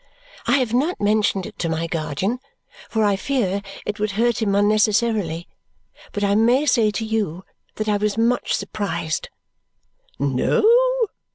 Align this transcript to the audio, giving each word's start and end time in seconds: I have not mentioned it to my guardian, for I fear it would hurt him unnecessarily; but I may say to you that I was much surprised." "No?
I 0.47 0.53
have 0.57 0.73
not 0.73 0.99
mentioned 0.99 1.45
it 1.45 1.59
to 1.59 1.69
my 1.69 1.85
guardian, 1.85 2.39
for 2.89 3.03
I 3.03 3.15
fear 3.15 3.61
it 3.85 3.99
would 3.99 4.13
hurt 4.13 4.41
him 4.41 4.55
unnecessarily; 4.55 5.47
but 6.11 6.23
I 6.23 6.33
may 6.33 6.65
say 6.65 6.89
to 6.89 7.05
you 7.05 7.45
that 7.75 7.87
I 7.87 7.97
was 7.97 8.17
much 8.17 8.55
surprised." 8.55 9.29
"No? 10.17 10.63